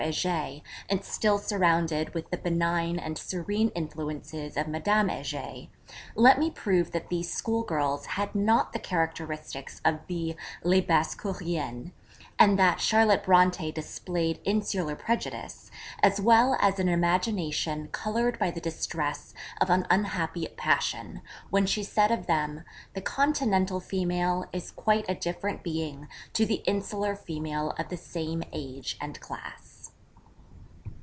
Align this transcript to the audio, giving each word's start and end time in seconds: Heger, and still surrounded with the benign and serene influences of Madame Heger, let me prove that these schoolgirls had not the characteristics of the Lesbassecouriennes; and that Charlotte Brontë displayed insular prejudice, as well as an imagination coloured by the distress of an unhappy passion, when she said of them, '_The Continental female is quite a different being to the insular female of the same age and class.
Heger, 0.01 0.61
and 0.89 1.05
still 1.05 1.37
surrounded 1.37 2.15
with 2.15 2.31
the 2.31 2.37
benign 2.37 2.97
and 2.97 3.19
serene 3.19 3.69
influences 3.75 4.57
of 4.57 4.67
Madame 4.67 5.09
Heger, 5.09 5.67
let 6.15 6.39
me 6.39 6.49
prove 6.49 6.89
that 6.91 7.09
these 7.09 7.31
schoolgirls 7.31 8.07
had 8.17 8.33
not 8.33 8.73
the 8.73 8.79
characteristics 8.79 9.79
of 9.85 9.99
the 10.07 10.35
Lesbassecouriennes; 10.63 11.91
and 12.39 12.57
that 12.57 12.81
Charlotte 12.81 13.23
Brontë 13.23 13.75
displayed 13.75 14.39
insular 14.43 14.95
prejudice, 14.95 15.69
as 16.01 16.19
well 16.19 16.57
as 16.59 16.79
an 16.79 16.89
imagination 16.89 17.87
coloured 17.89 18.39
by 18.39 18.49
the 18.49 18.59
distress 18.59 19.35
of 19.61 19.69
an 19.69 19.85
unhappy 19.91 20.47
passion, 20.57 21.21
when 21.51 21.67
she 21.67 21.83
said 21.83 22.09
of 22.09 22.25
them, 22.25 22.63
'_The 22.95 23.03
Continental 23.05 23.79
female 23.79 24.45
is 24.51 24.71
quite 24.71 25.05
a 25.07 25.13
different 25.13 25.61
being 25.61 26.07
to 26.33 26.47
the 26.47 26.63
insular 26.65 27.15
female 27.15 27.75
of 27.77 27.89
the 27.89 27.97
same 27.97 28.41
age 28.51 28.97
and 28.99 29.19
class. 29.19 29.67